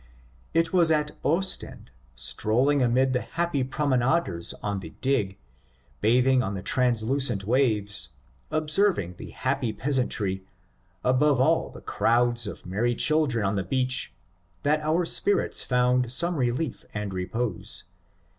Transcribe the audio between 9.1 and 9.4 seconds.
CAIRNES, MILL, AND FAWCETT 15